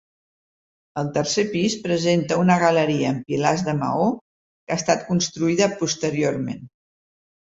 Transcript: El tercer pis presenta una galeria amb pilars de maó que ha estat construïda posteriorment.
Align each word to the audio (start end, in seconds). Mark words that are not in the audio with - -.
El 1.01 1.09
tercer 1.17 1.43
pis 1.51 1.75
presenta 1.83 2.39
una 2.45 2.57
galeria 2.65 3.11
amb 3.11 3.27
pilars 3.33 3.67
de 3.69 3.75
maó 3.83 4.07
que 4.17 4.75
ha 4.77 4.81
estat 4.85 5.05
construïda 5.11 5.69
posteriorment. 5.83 6.67